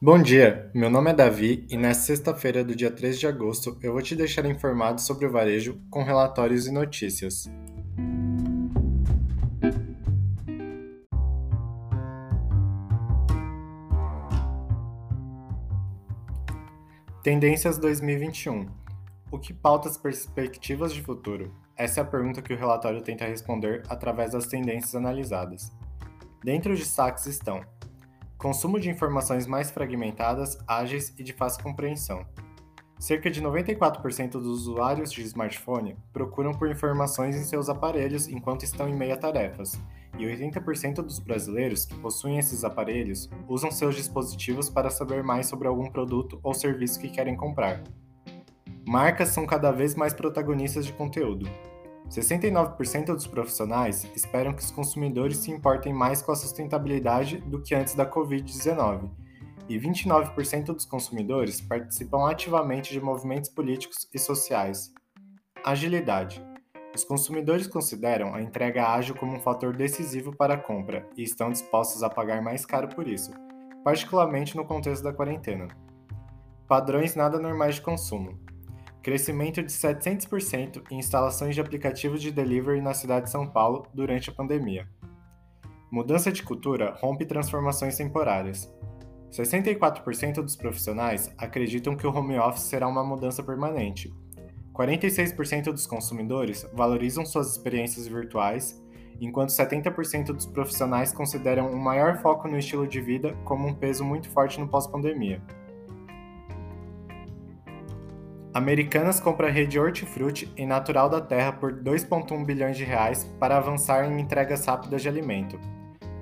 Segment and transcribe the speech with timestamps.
[0.00, 3.92] Bom dia, meu nome é Davi e nesta sexta-feira do dia 3 de agosto eu
[3.92, 7.50] vou te deixar informado sobre o varejo com relatórios e notícias.
[17.20, 18.68] Tendências 2021
[19.32, 21.52] O que pauta as perspectivas de futuro?
[21.76, 25.72] Essa é a pergunta que o relatório tenta responder através das tendências analisadas.
[26.44, 27.64] Dentre os destaques estão
[28.38, 32.24] Consumo de informações mais fragmentadas, ágeis e de fácil compreensão.
[32.96, 38.88] Cerca de 94% dos usuários de smartphone procuram por informações em seus aparelhos enquanto estão
[38.88, 39.80] em meio a tarefas,
[40.16, 45.66] e 80% dos brasileiros que possuem esses aparelhos usam seus dispositivos para saber mais sobre
[45.66, 47.82] algum produto ou serviço que querem comprar.
[48.86, 51.50] Marcas são cada vez mais protagonistas de conteúdo,
[52.08, 57.74] 69% dos profissionais esperam que os consumidores se importem mais com a sustentabilidade do que
[57.74, 59.10] antes da Covid-19,
[59.68, 64.90] e 29% dos consumidores participam ativamente de movimentos políticos e sociais.
[65.62, 66.42] Agilidade.
[66.94, 71.50] Os consumidores consideram a entrega ágil como um fator decisivo para a compra e estão
[71.50, 73.30] dispostos a pagar mais caro por isso,
[73.84, 75.68] particularmente no contexto da quarentena.
[76.66, 78.47] Padrões nada normais de consumo
[79.08, 84.28] crescimento de 700% em instalações de aplicativos de delivery na cidade de São Paulo durante
[84.28, 84.86] a pandemia.
[85.90, 88.70] Mudança de cultura rompe transformações temporárias.
[89.32, 94.12] 64% dos profissionais acreditam que o home office será uma mudança permanente.
[94.74, 98.78] 46% dos consumidores valorizam suas experiências virtuais,
[99.18, 104.04] enquanto 70% dos profissionais consideram um maior foco no estilo de vida como um peso
[104.04, 105.42] muito forte no pós-pandemia.
[108.58, 114.04] Americanas compra rede Hortifruti e Natural da Terra por 2,1 bilhões de reais para avançar
[114.04, 115.56] em entregas rápidas de alimento.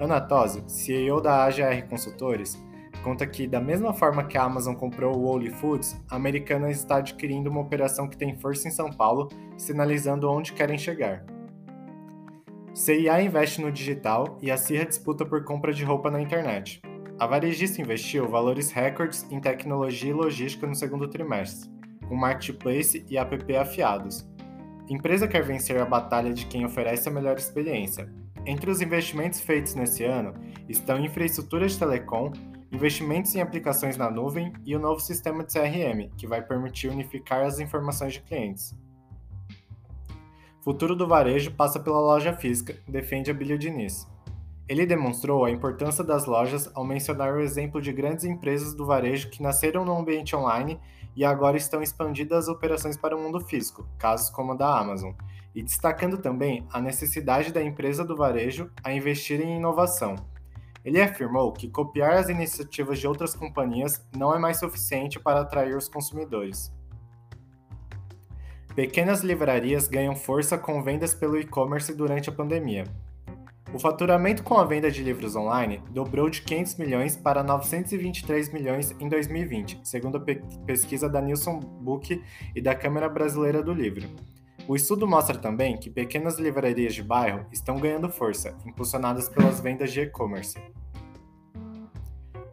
[0.00, 2.58] Ana Tosi, CEO da AGR Consultores,
[3.04, 6.96] conta que, da mesma forma que a Amazon comprou o Wholly Foods, a Americanas está
[6.96, 9.28] adquirindo uma operação que tem força em São Paulo,
[9.58, 11.26] sinalizando onde querem chegar.
[12.72, 16.80] CIA investe no digital e a Cirra disputa por compra de roupa na internet.
[17.18, 21.70] A varejista investiu valores recordes em tecnologia e logística no segundo trimestre
[22.08, 24.26] com marketplace e app afiados.
[24.88, 28.12] A empresa quer vencer a batalha de quem oferece a melhor experiência.
[28.44, 30.34] Entre os investimentos feitos nesse ano
[30.68, 32.32] estão infraestrutura de telecom,
[32.72, 37.44] investimentos em aplicações na nuvem e o novo sistema de CRM, que vai permitir unificar
[37.44, 38.76] as informações de clientes.
[40.62, 44.06] Futuro do varejo passa pela loja física, defende Abílio Diniz.
[44.68, 49.28] Ele demonstrou a importância das lojas ao mencionar o exemplo de grandes empresas do varejo
[49.28, 50.80] que nasceram no ambiente online
[51.16, 55.12] e agora estão expandindo as operações para o mundo físico, casos como a da Amazon,
[55.54, 60.16] e destacando também a necessidade da empresa do varejo a investir em inovação.
[60.84, 65.76] Ele afirmou que copiar as iniciativas de outras companhias não é mais suficiente para atrair
[65.76, 66.72] os consumidores.
[68.74, 72.84] Pequenas livrarias ganham força com vendas pelo e-commerce durante a pandemia.
[73.74, 78.94] O faturamento com a venda de livros online dobrou de 500 milhões para 923 milhões
[79.00, 82.22] em 2020, segundo a pe pesquisa da Nielsen Book
[82.54, 84.10] e da Câmara Brasileira do Livro.
[84.68, 89.90] O estudo mostra também que pequenas livrarias de bairro estão ganhando força, impulsionadas pelas vendas
[89.90, 90.60] de e-commerce.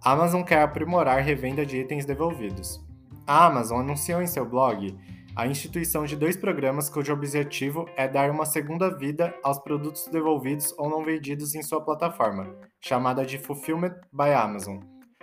[0.00, 2.80] Amazon quer aprimorar revenda de itens devolvidos.
[3.26, 4.96] A Amazon anunciou em seu blog
[5.40, 10.74] a instituição de dois programas cujo objetivo é dar uma segunda vida aos produtos devolvidos
[10.76, 14.80] ou não vendidos em sua plataforma, chamada de Fulfillment by Amazon.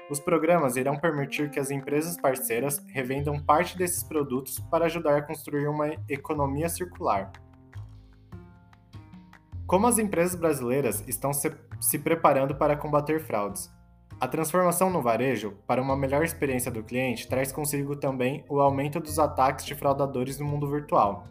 [0.09, 5.21] Os programas irão permitir que as empresas parceiras revendam parte desses produtos para ajudar a
[5.21, 7.31] construir uma economia circular.
[9.67, 13.69] Como as empresas brasileiras estão se, se preparando para combater fraudes?
[14.19, 18.99] A transformação no varejo para uma melhor experiência do cliente traz consigo também o aumento
[18.99, 21.27] dos ataques de fraudadores no mundo virtual.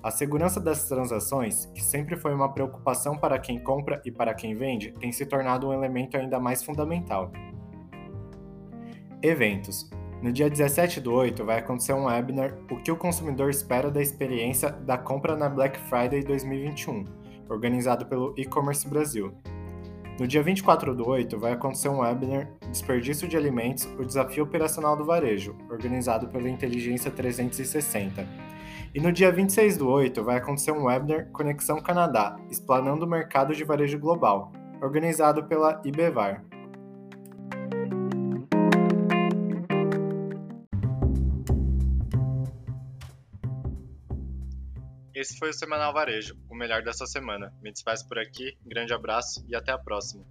[0.00, 4.54] A segurança das transações, que sempre foi uma preocupação para quem compra e para quem
[4.54, 7.32] vende, tem se tornado um elemento ainda mais fundamental.
[9.20, 9.90] Eventos.
[10.22, 14.00] No dia 17 do 8 vai acontecer um webinar O que o consumidor espera da
[14.00, 17.04] experiência da compra na Black Friday 2021,
[17.48, 19.34] organizado pelo E-Commerce Brasil.
[20.20, 24.94] No dia 24 do 8 vai acontecer um webinar Desperdício de Alimentos, o Desafio Operacional
[24.94, 28.28] do Varejo, organizado pela Inteligência 360.
[28.94, 33.54] E no dia 26 do 8 vai acontecer um webinar Conexão Canadá, Explanando o Mercado
[33.54, 34.52] de Varejo Global,
[34.82, 36.44] organizado pela IBEVAR.
[45.14, 47.52] Esse foi o Semanal Varejo, o melhor dessa semana.
[47.60, 50.24] Me despeço por aqui, grande abraço e até a próxima.